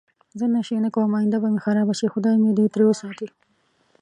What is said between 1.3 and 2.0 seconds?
به می خرابه